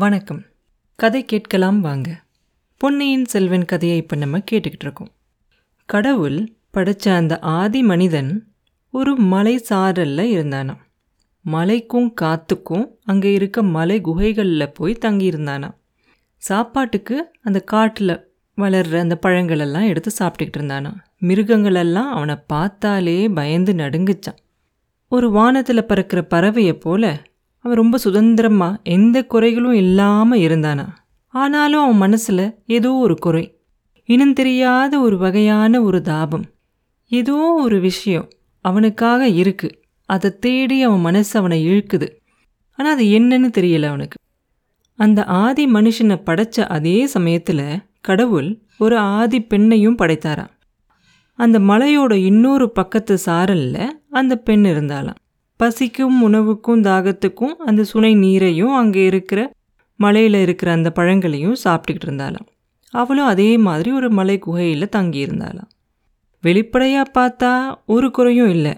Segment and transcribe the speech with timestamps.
[0.00, 0.42] வணக்கம்.
[0.96, 2.22] கதை கேட்கலாம் வாங்க.
[2.76, 5.08] பொன்னியின் செல்வன் கதையை இப்போ நம்ம கேட்டுக்கிட்டு இருக்கோம்.
[5.84, 8.52] கடவுள் படைச்ச அந்த ஆதி மனிதன்
[8.90, 10.80] ஒரு மலை சாரல்ல இருந்தானாம்.
[11.44, 15.76] மலைக்கும் காத்துக்கும் அங்கே இருக்க மலை குகைகளில் போய் தங்கியிருந்தானாம்
[16.36, 20.98] சாப்பாட்டுக்கு அந்த காட்டில் வளர்ற அந்த பழங்களெல்லாம் எடுத்து சாப்பிட்டுக்கிட்டு இருந்தானாம்.
[21.20, 24.40] மிருகங்களெல்லாம் அவனை பார்த்தாலே பயந்து நடுங்குச்சான்
[25.08, 27.22] ஒரு வானத்தில் பறக்கிற பறவையை போல
[27.64, 30.86] அவன் ரொம்ப சுதந்திரமாக எந்த குறைகளும் இல்லாமல் இருந்தானா.
[31.34, 33.44] ஆனாலும் அவன் மனசில் ஏதோ ஒரு குறை
[34.08, 36.46] இனம் தெரியாத ஒரு வகையான ஒரு தாபம்
[37.10, 38.28] ஏதோ ஒரு விஷயம்
[38.64, 39.76] அவனுக்காக இருக்குது
[40.08, 42.08] அதை தேடி அவன் மனசு அவனை இழுக்குது.
[42.78, 44.18] ஆனால் அது என்னன்னு தெரியல அவனுக்கு.
[44.98, 47.66] அந்த ஆதி மனுஷனை படைச்ச அதே சமயத்தில்
[48.00, 50.52] கடவுள் ஒரு ஆதி பெண்ணையும் படைத்தாராம்.
[51.38, 53.76] அந்த மலையோட இன்னொரு பக்கத்து சாரல்ல
[54.10, 55.19] அந்த பெண் இருந்தாளாம்.
[55.60, 59.40] பசிக்கும் உணவுக்கும் தாகத்துக்கும் அந்த சுனை நீரையும் அங்கே இருக்கிற
[60.00, 62.46] மலையில் இருக்கிற அந்த பழங்களையும் சாப்பிட்டுக்கிட்டு இருந்தாளாம்.
[62.94, 65.70] அவளும் அதே மாதிரி ஒரு மலை குகையில் தங்கியிருந்தாளாம்.
[66.44, 67.50] வெளிப்படையாக பார்த்தா
[67.86, 68.74] ஒரு குறையும் இல்லை.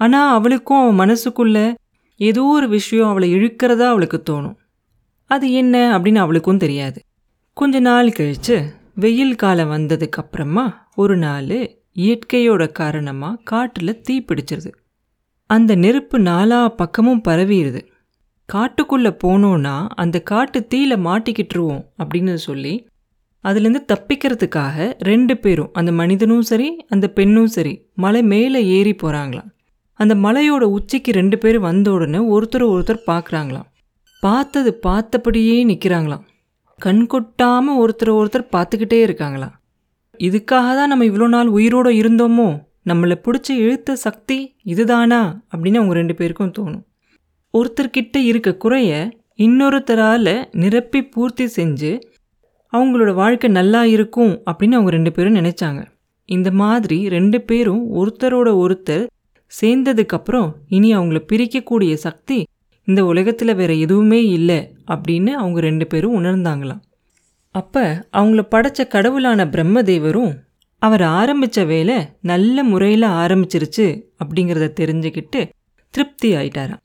[0.00, 1.58] ஆனால் அவளுக்கும் அவன் மனசுக்குள்ள
[2.20, 4.56] ஏதோ ஒரு விஷயம் அவளை இழுக்கிறதா அவளுக்கு தோணும்.
[5.30, 6.98] அது என்ன அப்படின்னு அவளுக்கும் தெரியாது.
[7.56, 8.56] கொஞ்ச நாள் கழித்து
[8.94, 11.58] வெயில் காலம் வந்ததுக்கப்புறமா ஒரு நாள்
[11.96, 14.70] இயற்கையோட காரணமாக காட்டில் தீ பிடிச்சிருது.
[15.50, 17.86] அந்த நெருப்பு நாலா பக்கமும் பரவிடுது
[18.52, 22.86] காட்டுக்குள்ளே போனோன்னா அந்த காட்டு தீயில மாட்டிக்கிட்டுருவோம் அப்படின்னு சொல்லி
[23.42, 29.50] அதுலேருந்து தப்பிக்கிறதுக்காக ரெண்டு பேரும் அந்த மனிதனும் சரி அந்த பெண்ணும் சரி மலை மேலே ஏறி போகிறாங்களாம்
[29.92, 33.66] அந்த மலையோட உச்சிக்கு ரெண்டு பேரும் வந்த உடனே ஒருத்தர் ஒருத்தர் பார்க்குறாங்களாம்
[34.20, 36.24] பார்த்தது பார்த்தபடியே நிற்கிறாங்களாம்
[36.76, 39.52] கண் கொட்டாமல் ஒருத்தர் ஒருத்தர் பார்த்துக்கிட்டே இருக்காங்களாம்.
[40.18, 42.67] இதுக்காக தான் நம்ம இவ்வளோ நாள் உயிரோடு இருந்தோமோ?
[42.88, 46.84] நம்மளை பிடிச்சி இழுத்த சக்தி இதுதானா அப்படின்னு அவங்க ரெண்டு பேருக்கும் தோணும்.
[47.54, 48.92] ஒருத்தர்கிட்ட இருக்க குறைய
[49.36, 51.92] இன்னொருத்தரால் நிரப்பி பூர்த்தி செஞ்சு
[52.72, 55.80] அவங்களோட வாழ்க்கை நல்லா இருக்கும் அப்படின்னு அவங்க ரெண்டு பேரும் நினைச்சாங்க.
[56.28, 59.06] இந்த மாதிரி ரெண்டு பேரும் ஒருத்தரோட ஒருத்தர்
[59.52, 62.38] சேர்ந்ததுக்கப்புறம் இனி அவங்கள பிரிக்கக்கூடிய சக்தி
[62.88, 64.58] இந்த உலகத்தில் வேற எதுவுமே இல்லை
[64.90, 66.82] அப்படின்னு அவங்க ரெண்டு பேரும் உணர்ந்தாங்களாம்.
[67.54, 70.32] அப்போ அவங்கள படைச்ச கடவுளான பிரம்மதேவரும்
[70.78, 75.48] அவர் ஆரம்பித்த வேலை நல்ல முறையில் ஆரம்பிச்சிருச்சு அப்படிங்கிறத தெரிஞ்சுக்கிட்டு
[75.90, 76.82] திருப்தி ஆயிட்டாராம்.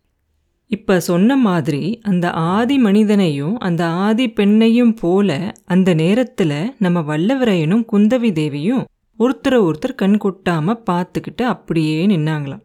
[0.67, 8.31] இப்போ சொன்ன மாதிரி அந்த ஆதி மனிதனையும் அந்த ஆதி பெண்ணையும் போல அந்த நேரத்தில் நம்ம வல்லவரையனும் குந்தவி
[8.31, 8.85] தேவியும்
[9.19, 12.63] ஒருத்தரை ஒருத்தர் கண் கொட்டாமல் பார்த்துக்கிட்டு அப்படியே நின்னாங்களாம்.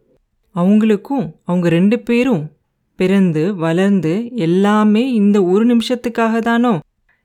[0.54, 2.50] அவங்களுக்கும் அவங்க ரெண்டு பேரும்
[2.94, 6.78] பிறந்து வளர்ந்து எல்லாமே இந்த ஒரு நிமிஷத்துக்காக தானோ?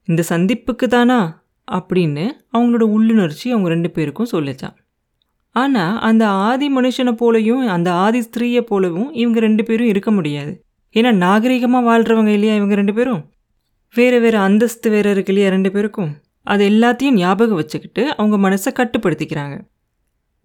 [0.06, 1.43] இந்த சந்திப்புக்கு தானா?
[1.72, 4.75] அப்படின்னு அவங்களோட உள்ளுணர்ச்சி அவங்க ரெண்டு பேருக்கும் சொல்லிச்சான்.
[5.51, 10.63] ஆனால் அந்த ஆதி மனுஷனை போலையும் அந்த ஆதி ஸ்திரீயை போலவும் இவங்க ரெண்டு பேரும் இருக்க முடியாது.
[10.96, 13.22] ஏன்னா நாகரிகமாக வாழ்கிறவங்க இல்லையா இவங்க ரெண்டு பேரும்?
[13.96, 16.12] வேறு வேறு அந்தஸ்து வேறு இருக்கு இல்லையா ரெண்டு பேருக்கும்?
[16.41, 19.56] அது எல்லாத்தையும் ஞாபகம் வச்சுக்கிட்டு அவங்க மனசை கட்டுப்படுத்திக்கிறாங்க.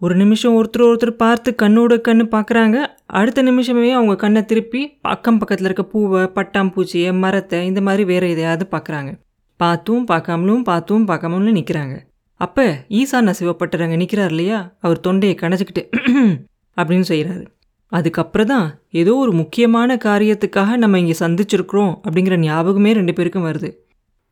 [0.01, 5.65] ஒரு நிமிஷம் ஒருத்தர் ஒருத்தர் பார்த்து கண்ணோட கண்ணு பார்க்குறாங்க அடுத்த நிமிஷமே அவங்க கண்ணை திருப்பி அக்கம் பக்கத்தில்
[5.65, 9.13] இருக்க பூவை பட்டாம்பூச்சியை மரத்தை இந்த மாதிரி வேறு எதையாவது பார்க்குறாங்க
[9.61, 11.95] பார்த்தும் பார்க்காமலும் பார்த்தும் பார்க்காமலும் நிற்கிறாங்க
[12.41, 14.59] அப்போ ஈசான சிவப்பட்டரங்க நிற்கிறார் இல்லையா?
[14.79, 15.83] அவர் தொண்டையை கணச்சிக்கிட்டு
[16.77, 17.45] அப்படின்னு செய்கிறாரு
[17.93, 23.71] அதுக்கப்புறம் தான் ஏதோ ஒரு முக்கியமான காரியத்துக்காக நம்ம இங்கே சந்திச்சிருக்கிறோம் அப்படிங்கிற ஞாபகமே ரெண்டு பேருக்கும் வருது.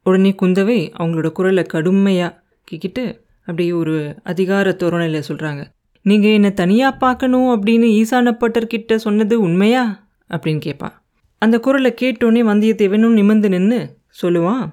[0.06, 2.36] உடனே குந்தவை அவங்களோட குரலை கடுமையாக
[2.69, 3.04] கிக்கிட்டு
[3.48, 5.62] அப்படியே ஒரு அதிகார தோரணையில் சொல்கிறாங்க
[6.04, 9.84] நீங்கள் என்னை தனியாக பார்க்கணும் அப்படின்னு ஈசானப்பட்டர்கிட்ட சொன்னது உண்மையா?
[10.31, 10.94] அப்படின்னு கேட்பான்
[11.42, 13.81] அந்த குரலை கேட்டோன்னே வந்தியத்தேவனும் நிமிர்ந்து நின்று
[14.22, 14.65] சொல்லுவான்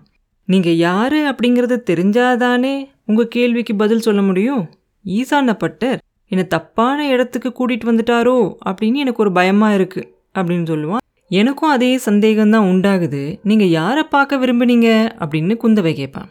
[0.45, 4.63] நீங்கள் யார் அப்படிங்கிறது தெரிஞ்சாதானே உங்கள் கேள்விக்கு பதில் சொல்ல முடியும்?
[5.05, 8.55] ஈசானப்பட்டர் என்னை தப்பான இடத்துக்கு கூட்டிகிட்டு வந்துட்டாரோ?
[8.65, 11.03] அப்படின்னு எனக்கு ஒரு பயமாக இருக்குது அப்படின்னு சொல்லுவான்.
[11.31, 13.39] எனக்கும் அதே சந்தேகம்தான் உண்டாகுது.
[13.43, 14.89] நீங்கள் யாரை பார்க்க விரும்புனீங்க?
[15.19, 16.29] அப்படின்னு குந்தவை கேட்பான்.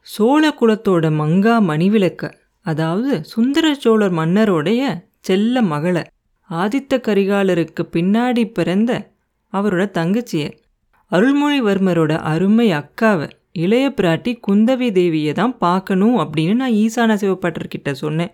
[0.00, 2.32] சோழ குலத்தோட மங்கா மணிவிளக்க
[2.66, 4.82] அதாவது சுந்தர சோழர் மன்னரோடைய
[5.20, 6.02] செல்ல மகளை
[6.50, 9.12] ஆதித்த கரிகாலருக்கு பின்னாடி பிறந்த
[9.52, 10.44] அவரோட தங்கச்சிய
[11.10, 18.32] அருள்மொழிவர்மரோட அருமை அக்காவை இளைய பிராட்டி குந்தவி தேவியை தான் பார்க்கணும் அப்படின்னு நான் ஈசான சிவப்பட்டர்கிட்ட சொன்னேன்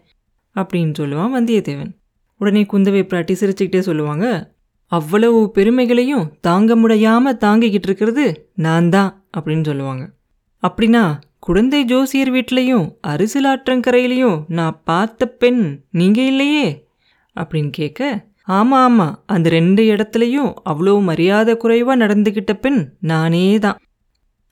[0.57, 1.93] அப்படின்னு சொல்லுவான் வந்தியத்தேவன்.
[2.41, 4.27] உடனே குந்தவை பிராட்டி சிரிச்சுக்கிட்டே சொல்லுவாங்க
[4.93, 8.25] அவ்வளவு பெருமைகளையும் தாங்க முடியாம தாங்கிக்கிட்டு இருக்கிறது
[8.55, 10.05] நான் தான் அப்படின்னு சொல்லுவாங்க.
[10.63, 11.05] அப்படின்னா
[11.39, 16.67] குழந்தை ஜோசியர் வீட்லேயும் அரிசிலாற்றங்கரையிலையும் நான் பார்த்த பெண் நீங்க இல்லையே?
[17.37, 18.01] அப்படின்னு கேட்க
[18.59, 23.79] ஆமாம் ஆமாம் அந்த ரெண்டு இடத்துலையும் அவ்வளோ மரியாதை குறைவாக நடந்துக்கிட்ட பெண் நானே தான்.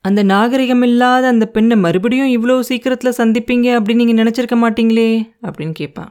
[0.04, 5.10] அந்த நாகரிகம் இல்லாத அந்த பெண்ணை மறுபடியும் இவ்வளோ சீக்கிரத்தில் சந்திப்பீங்க அப்படின்னு நீங்கள் நினச்சிருக்க மாட்டீங்களே?
[5.42, 6.10] அப்படின்னு கேட்பான்.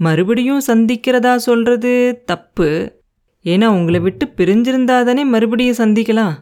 [0.00, 1.92] மறுபடியும் சந்திக்கிறதா சொல்கிறது
[2.24, 2.68] தப்பு.
[3.44, 6.34] ஏன்னா உங்களை விட்டு பிரிஞ்சிருந்தா தானே மறுபடியும் சந்திக்கலாம்.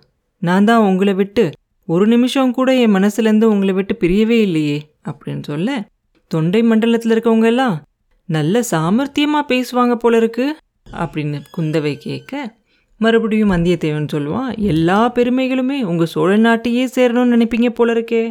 [0.42, 1.44] நான் தான் உங்களை விட்டு
[1.88, 4.78] ஒரு நிமிஷம் கூட என் மனசுலேருந்து உங்களை விட்டு பிரியவே இல்லையே
[5.08, 5.70] அப்படின்னு சொல்ல
[6.30, 7.76] தொண்டை மண்டலத்தில் இருக்கவங்க எல்லாம்
[8.28, 10.46] நல்ல சாமர்த்தியமாக பேசுவாங்க போல இருக்கு
[10.96, 12.32] அப்படின்னு குந்தவை கேட்க
[13.00, 18.22] மறுபடியும் வந்தியத்தேவன் சொல்லுவான் எல்லா பெருமைகளுமே உங்கள் சோழ நாட்டையே சேரணும்னு நினைப்பீங்க போல இருக்கே.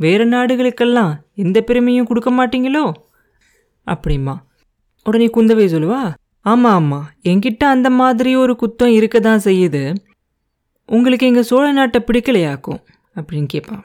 [0.00, 2.84] வேறு நாடுகளுக்கெல்லாம் எந்த பெருமையும் கொடுக்க மாட்டீங்களோ?
[3.86, 4.34] அப்படிமா
[5.06, 6.00] உடனே குந்தவை சொல்லுவா
[6.46, 9.82] ஆமாம் ஆமாம் என்கிட்ட அந்த மாதிரி ஒரு குத்தம் இருக்க தான் செய்யுது.
[10.88, 12.80] உங்களுக்கு எங்கள் சோழ நாட்டை பிடிக்கலையாக்கும்?
[13.16, 13.82] அப்படின்னு கேட்பான்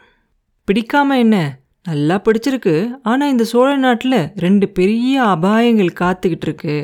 [0.68, 1.38] பிடிக்காம என்ன?
[1.84, 2.76] நல்லா பிடிச்சிருக்கு.
[3.04, 6.76] ஆனால் இந்த சோழ நாட்டில் ரெண்டு பெரிய அபாயங்கள் காத்துக்கிட்டு இருக்கு.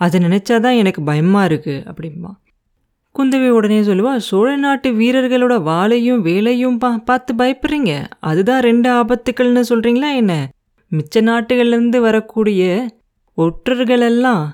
[0.00, 2.32] அதை நினச்சாதான் எனக்கு பயமாக இருக்குது அப்படிம்பா.
[3.18, 7.92] குந்தவை உடனே சொல்லுவா சோழ நாட்டு வீரர்களோட வாளையும் வேலையும் பா பார்த்து பயப்படுறீங்க?
[8.20, 10.50] அதுதான் ரெண்டு ஆபத்துக்கள்னு சொல்கிறீங்களா என்ன?
[10.92, 12.90] மிச்ச நாட்டுகள்லேருந்து வரக்கூடிய
[13.38, 14.44] ஒற்றர்களெல்லாம்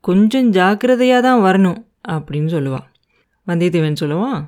[0.00, 2.86] கொஞ்சம் ஜாக்கிரதையாக தான் வரணும் அப்படின்னு சொல்லுவான்
[3.46, 4.40] வந்தியத்தேவன் சொல்லுவான்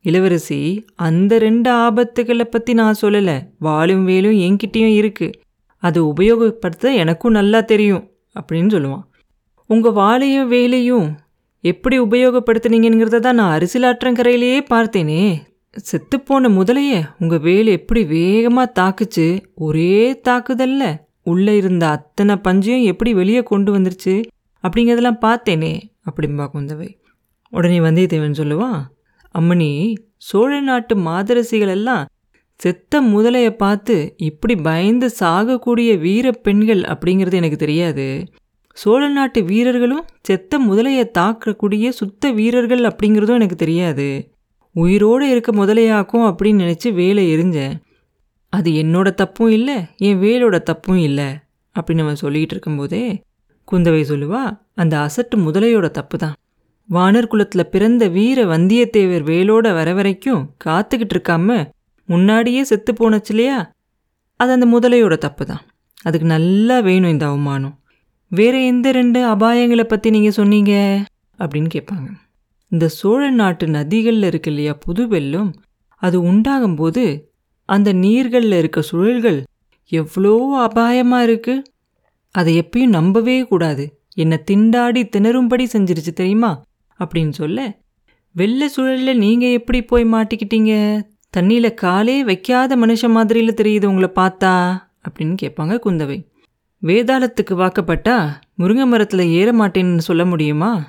[0.00, 0.60] இளவரசி
[0.94, 3.36] அந்த ரெண்டு ஆபத்துக்களை பற்றி நான் சொல்லலை.
[3.58, 5.36] வாளும் வேலும் என்கிட்டேயும் இருக்குது
[5.82, 8.04] அதை உபயோகப்படுத்த எனக்கும் நல்லா தெரியும்
[8.34, 9.06] அப்படின்னு சொல்லுவான்
[9.66, 11.08] உங்கள் வாளையும் வேலையும்
[11.64, 15.22] எப்படி உபயோகப்படுத்தினீங்கிறத தான் நான் அரிசிலாற்றங்கரையிலேயே பார்த்தேனே.
[15.90, 19.42] செத்துப்போன முதலைய உங்கள் வேல் எப்படி வேகமாக தாக்குச்சு?
[19.54, 20.82] ஒரே தாக்குதல்ல.
[21.22, 24.14] உள்ளே இருந்த அத்தனை பஞ்சையும் எப்படி வெளியே கொண்டு வந்துருச்சு?
[24.64, 25.72] அப்படிங்கிறதெல்லாம் பார்த்தேனே
[26.10, 26.88] அப்படிம்பா குந்தவை
[27.50, 28.78] உடனே வந்தியத்தேவன் சொல்லுவான்
[29.34, 32.06] அம்மணி சோழ நாட்டு மாதரசிகள் எல்லாம்
[32.60, 38.24] செத்த முதலையை பார்த்து இப்படி பயந்து சாகக்கூடிய வீர பெண்கள் அப்படிங்கிறது எனக்கு தெரியாது.
[38.78, 44.32] சோழ நாட்டு வீரர்களும் செத்த முதலையை தாக்கக்கூடிய சுத்த வீரர்கள் அப்படிங்கிறதும் எனக்கு தெரியாது.
[44.72, 47.74] உயிரோடு இருக்க முதலையாக்கும் அப்படின்னு நினச்சி வேலை எரிஞ்சேன்.
[48.48, 51.26] அது என்னோட தப்பும் இல்லை என் வேலோட தப்பும் இல்லை
[51.76, 53.22] அப்படின்னு அவன் சொல்லிகிட்டு இருக்கும்போதே
[53.72, 56.36] குந்தவை சொல்லுவா அந்த அசட்டு முதலையோட தப்பு தான்
[56.90, 61.66] வானர் குலத்தில் பிறந்த வீர வந்தியத்தேவர் வேலோட வர வரைக்கும் காத்துக்கிட்டு இருக்காம
[62.04, 63.72] முன்னாடியே செத்து போனச்சு இல்லையா?
[64.36, 65.62] அது அந்த முதலையோட தப்பு தான்
[66.02, 67.77] அதுக்கு நல்லா வேணும் இந்த அவமானம்.
[68.30, 71.04] வேற எந்த ரெண்டு அபாயங்களை பற்றி நீங்கள் சொன்னீங்க?
[71.38, 72.08] அப்படின்னு கேட்பாங்க.
[72.68, 75.50] இந்த சோழ நாட்டு நதிகளில் இருக்கு இல்லையா புது வெள்ளம்?
[76.02, 77.04] அது உண்டாகும்போது
[77.64, 79.42] அந்த நீர்களில் இருக்க சுழல்கள்
[79.92, 80.34] எவ்வளோ
[80.66, 81.62] அபாயமாக இருக்குது
[82.30, 84.00] அதை எப்பயும் நம்பவே கூடாது.
[84.14, 86.62] என்னை திண்டாடி திணறும்படி செஞ்சிருச்சு தெரியுமா?
[87.00, 87.78] அப்படின்னு சொல்ல
[88.34, 91.02] வெள்ளை சுழலில் நீங்கள் எப்படி போய் மாட்டிக்கிட்டீங்க?
[91.36, 94.54] தண்ணியில் காலே வைக்காத மனுஷன் மாதிரியில் தெரியுது உங்களை பார்த்தா
[95.08, 96.18] அப்படின்னு கேட்பாங்க குந்தவை.
[96.82, 100.86] வேதாளத்துக்கு வாக்கப்பட்டா முருங்கை மரத்தில் ஏற மாட்டேன்னு சொல்ல முடியுமா?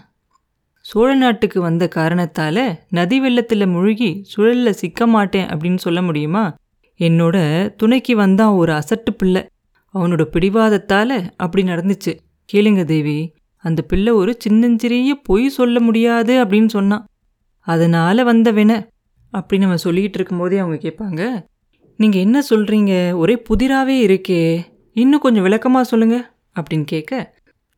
[0.81, 6.55] சோழ நாட்டுக்கு வந்த காரணத்தால் நதி வெள்ளத்தில் முழுகி சுழலில் சிக்க மாட்டேன் அப்படின்னு சொல்ல முடியுமா?
[6.99, 9.47] என்னோட துணைக்கு வந்தான் ஒரு அசட்டு பிள்ளை.
[9.93, 12.19] அவனோட பிடிவாதத்தால் அப்படி நடந்துச்சு.
[12.53, 17.05] கேளுங்க தேவி அந்த பிள்ளை ஒரு சின்னஞ்சிறிய பொய் சொல்ல முடியாது அப்படின்னு சொன்னான்.
[17.59, 18.89] அதனால் வந்த அப்படி
[19.33, 21.45] அப்படின்னு சொல்லிக்கிட்டு இருக்கும்போதே அவங்க கேட்பாங்க
[21.97, 24.61] நீங்கள் என்ன சொல்கிறீங்க ஒரே புதிராகவே இருக்கே.
[25.01, 26.17] இன்னும் கொஞ்சம் விளக்கமாக சொல்லுங்க
[26.55, 27.13] அப்படின்னு கேட்க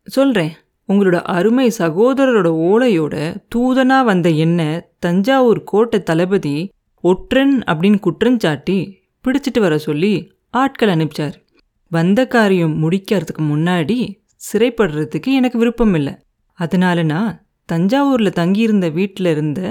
[0.07, 0.53] சொல்கிறேன்
[0.89, 3.15] உங்களோட அருமை சகோதரரோட ஓலையோட
[3.55, 4.61] தூதனாக வந்த என்ன
[4.99, 6.55] தஞ்சாவூர் கோட்டை தளபதி
[7.03, 8.77] ஒற்றன் அப்படின்னு குற்றஞ்சாட்டி
[9.25, 10.13] பிடிச்சிட்டு வர சொல்லி
[10.51, 11.35] ஆட்கள் அனுப்பிச்சார்.
[11.91, 13.97] வந்த காரியம் முடிக்கிறதுக்கு முன்னாடி
[14.47, 16.13] சிறைப்படுறதுக்கு எனக்கு விருப்பம் இல்லை.
[16.59, 17.31] அதனால நான்
[17.69, 19.61] தஞ்சாவூரில் தங்கியிருந்த வீட்டில் இருந்த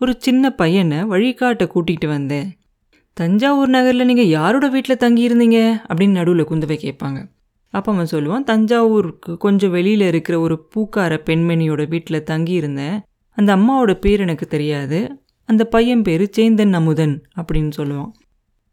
[0.00, 2.48] ஒரு சின்ன பையனை வழிகாட்ட கூட்டிகிட்டு வந்தேன்.
[3.18, 5.80] தஞ்சாவூர் நகரில் நீங்கள் யாரோட வீட்டில் தங்கியிருந்தீங்க?
[5.88, 7.28] அப்படின்னு நடுவில் குந்தவை கேட்பாங்க.
[7.70, 13.00] அப்போ அவன் சொல்லுவான் தஞ்சாவூருக்கு கொஞ்சம் வெளியில் இருக்கிற ஒரு பூக்கார பெண்மணியோட வீட்டில் தங்கியிருந்தேன்.
[13.30, 15.20] அந்த அம்மாவோட பேர் எனக்கு தெரியாது.
[15.44, 18.10] அந்த பையன் பேர் சேந்தன் அமுதன் அப்படின்னு சொல்லுவான்.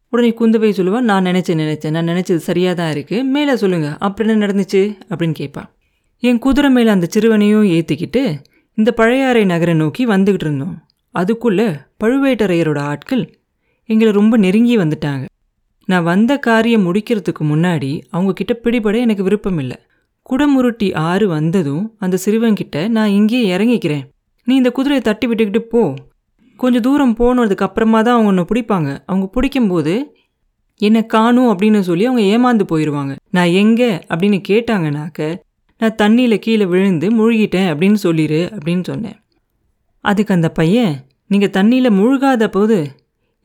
[0.09, 1.89] உடனே குந்தவை சொல்லுவான் நான் நினச்சேன் நினச்சேன்.
[1.89, 4.97] நான் நினச்சது சரியாக தான் இருக்குது மேலே சொல்லுங்கள் அப்புறம் என்ன நடந்துச்சு?
[5.09, 5.69] அப்படின்னு கேட்பான்.
[6.19, 10.85] என் குதிரை மேலே அந்த சிறுவனையும் ஏற்றிக்கிட்டு இந்த பழையாறை நகரை நோக்கி வந்துக்கிட்டு இருந்தோம்.
[11.11, 11.67] அதுக்குள்ளே
[12.03, 13.37] பழுவேட்டரையரோட ஆட்கள்
[13.89, 15.25] எங்களை ரொம்ப நெருங்கி வந்துட்டாங்க.
[15.87, 19.77] நான் வந்த காரியம் முடிக்கிறதுக்கு முன்னாடி அவங்க கிட்ட பிடிபட எனக்கு விருப்பம் இல்லை
[20.29, 24.03] குடமுருட்டி ஆறு வந்ததும் அந்த சிறுவன்கிட்ட நான் இங்கேயே இறங்கிக்கிறேன்.
[24.47, 25.81] நீ இந்த குதிரையை தட்டி விட்டுக்கிட்டு போ.
[26.59, 28.89] கொஞ்சம் தூரம் போனதுக்கு அப்புறமா தான் அவங்க ஒன்று பிடிப்பாங்க.
[29.05, 29.93] அவங்க பிடிக்கும்போது
[30.79, 35.27] என்னை காணும் அப்படின்னு சொல்லி அவங்க ஏமாந்து போயிடுவாங்க நான் எங்கே அப்படின்னு கேட்டாங்கனாக்க
[35.81, 39.17] நான் தண்ணியில் கீழே விழுந்து முழுகிட்டேன் அப்படின்னு சொல்லிடு அப்படின்னு சொன்னேன்.
[40.03, 40.93] அதுக்கு அந்த பையன்
[41.27, 42.77] நீங்கள் தண்ணியில் முழுகாத போது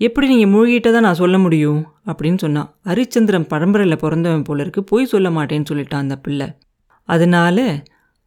[0.01, 1.81] எப்படி நீங்கள் மூழ்கிட்ட தான் நான் சொல்ல முடியும்?
[2.07, 6.47] அப்படின்னு சொன்னான் ஹரிச்சந்திரன் பரம்பரையில் பிறந்தவன் போல இருக்கு போய் சொல்ல மாட்டேன்னு சொல்லிட்டான் அந்த பிள்ளை.
[7.09, 7.59] அதனால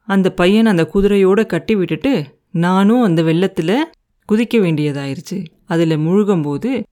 [0.08, 2.14] அந்த பையன் அந்த குதிரையோடு கட்டி விட்டுட்டு
[2.52, 3.90] நானும் அந்த வெள்ளத்தில்
[4.30, 5.46] குதிக்க வேண்டியதாயிருச்சு.
[5.66, 6.84] அதில் முழுகும்போது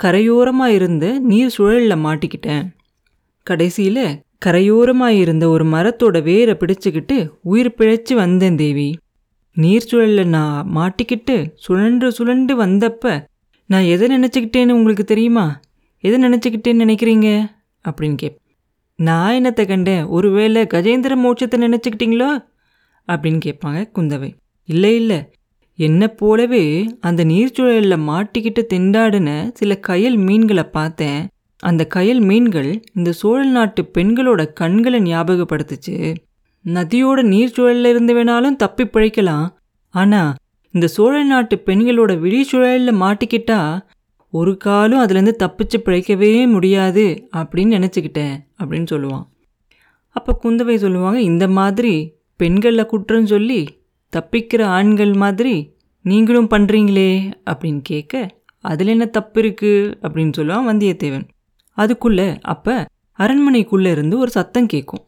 [0.00, 2.64] கரையோரமாக இருந்த நீர் சுழலில் மாட்டிக்கிட்டேன்.
[3.46, 4.04] கடைசியில்
[4.46, 8.88] கரையோரமாக இருந்த ஒரு மரத்தோட வேரை பிடிச்சிக்கிட்டு உயிர் பிழைச்சி வந்தேன் தேவி.
[9.56, 13.28] நீர் சுழலில் நான் மாட்டிக்கிட்டு சுழன்று சுழண்டு வந்தப்ப
[13.70, 15.60] நான் எதை நினச்சிக்கிட்டேன்னு உங்களுக்கு தெரியுமா?
[16.00, 17.50] எதை நினச்சிக்கிட்டேன்னு நினைக்கிறீங்க?
[17.88, 18.36] அப்படின்னு கேப்.
[18.96, 20.04] நான் என்னத்தை கண்டேன்?
[20.04, 22.44] ஒருவேளை கஜேந்திர மோட்சத்தை நினச்சிக்கிட்டீங்களோ?
[23.08, 24.34] அப்படின்னு கேட்பாங்க குந்தவை.
[24.64, 25.30] இல்லை இல்லை.
[25.76, 31.28] என்னை போலவே அந்த நீர்ச்சூழலில் மாட்டிக்கிட்டு திண்டாடின சில கயல் மீன்களை பார்த்தேன்.
[31.58, 36.16] அந்த கயல் மீன்கள் இந்த சோழ நாட்டு பெண்களோட கண்களை ஞாபகப்படுத்துச்சு.
[36.64, 39.48] நதியோட நீர்ச்சூழலில் இருந்து வேணாலும் தப்பி பிழைக்கலாம்.
[39.88, 40.34] ஆனால்
[40.72, 43.82] இந்த சோழ நாட்டு பெண்களோட விழிச்சுழலில் மாட்டிக்கிட்டா
[44.30, 49.26] ஒரு காலும் அதுலேருந்து தப்பிச்சு பிழைக்கவே முடியாது அப்படின்னு நினச்சிக்கிட்டேன் அப்படின்னு சொல்லுவான்.
[50.08, 53.60] அப்போ குந்தவை சொல்லுவாங்க இந்த மாதிரி பெண்களில் குற்றம் சொல்லி
[54.12, 57.32] தப்பிக்கிற ஆண்கள் மாதிரி நீங்களும் பண்ணுறீங்களே?
[57.50, 58.28] அப்படின்னு கேட்க
[58.60, 61.26] அதில் என்ன தப்பு இருக்குது அப்படின்னு சொல்லுவான் வந்தியத்தேவன்.
[61.72, 62.86] அதுக்குள்ளே அப்போ
[63.18, 65.04] அரண்மனைக்குள்ளே இருந்து ஒரு சத்தம் கேட்கும்.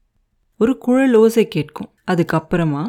[0.59, 1.91] ஒரு குழல் ஓசை கேட்கும்.
[2.11, 2.85] அதுக்கப்புறமா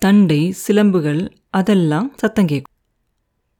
[0.00, 2.74] தண்டை சிலம்புகள் அதெல்லாம் சத்தம் கேட்கும்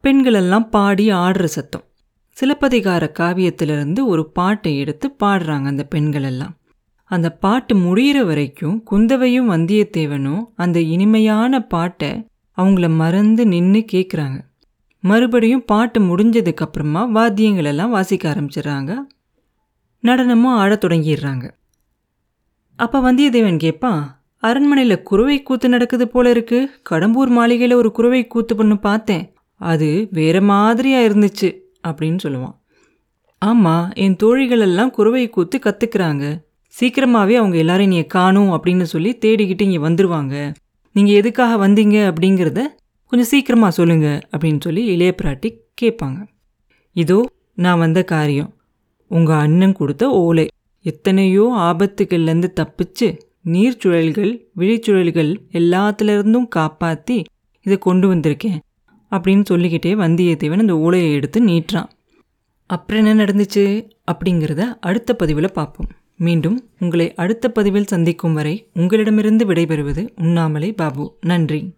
[0.01, 1.83] பெண்களெல்லாம் பாடி ஆடுற சத்தம்.
[2.29, 6.55] சிலப்பதிகார காவியத்திலிருந்து ஒரு பாட்டை எடுத்து பாடுறாங்க அந்த பெண்கள் எல்லாம்
[7.03, 14.41] அந்த பாட்டு முடிகிற வரைக்கும் குந்தவையும் வந்தியத்தேவனும் அந்த இனிமையான பாட்டை அவங்கள மறந்து நின்று கேட்குறாங்க
[14.99, 18.97] மறுபடியும் பாட்டு முடிஞ்சதுக்கப்புறமா வாத்தியங்களெல்லாம் வாத்தியங்கள் எல்லாம் வாசிக்க ஆரம்பிச்சிடுறாங்க.
[19.99, 21.51] நடனமும் ஆடத் தொடங்கிடுறாங்க.
[22.75, 26.59] அப்போ வந்தியத்தேவன் கேட்பான் அரண்மனையில் குறவை கூத்து நடக்குது போல இருக்கு.
[26.89, 29.25] கடம்பூர் மாளிகையில் ஒரு குறவை கூத்து பொண்ணு பார்த்தேன்.
[29.61, 31.49] அது வேற மாதிரியா இருந்துச்சு
[31.87, 32.55] அப்படின்னு சொல்லுவான்.
[33.41, 36.25] ஆமாம் என் தோழிகள் எல்லாம் குறுவை கூத்து கற்றுக்குறாங்க
[36.73, 40.35] சீக்கிரமாகவே அவங்க எல்லாரையும் நீ காணும் அப்படின்னு சொல்லி தேடிக்கிட்டு இங்கே வந்துடுவாங்க
[40.95, 42.61] நீங்கள் எதுக்காக வந்தீங்க அப்படிங்கிறத
[43.11, 45.49] கொஞ்சம் சீக்கிரமாக சொல்லுங்க அப்படின்னு சொல்லி இளைய பிராட்டி
[45.81, 46.19] கேட்பாங்க.
[46.95, 47.17] இதோ
[47.55, 48.51] நான் வந்த காரியம்.
[49.11, 50.45] உங்கள் அண்ணன் கொடுத்த ஓலை.
[50.85, 53.07] எத்தனையோ ஆபத்துகள்லேருந்து தப்பிச்சு
[53.45, 57.23] நீர்ச்சுழல்கள் விழிச்சுழல்கள் எல்லாத்துலேருந்தும் காப்பாற்றி
[57.61, 58.59] இதை கொண்டு வந்திருக்கேன்
[59.11, 61.89] அப்படின்னு சொல்லிக்கிட்டே வந்தியத்தேவன் அந்த ஓலையை எடுத்து நீட்டுறான்.
[62.65, 65.89] அப்புறம் என்ன நடந்துச்சு அப்படிங்கிறத அடுத்த பதிவில் பார்ப்போம்.
[66.17, 71.17] மீண்டும் உங்களை அடுத்த பதிவில் சந்திக்கும் வரை உங்களிடமிருந்து விடைபெறுவது உண்ணாமலை பாபு.
[71.21, 71.73] நன்றி.